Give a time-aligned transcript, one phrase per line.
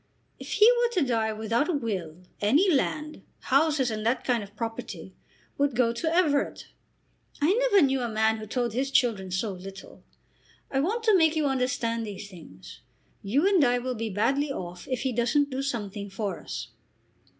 [0.39, 4.55] "If he were to die without a will, any land, houses and that kind of
[4.55, 5.13] property,
[5.59, 6.69] would go to Everett.
[7.39, 10.01] I never knew a man who told his children so little.
[10.71, 12.81] I want to make you understand these things.
[13.21, 16.69] You and I will be badly off if he doesn't do something for us."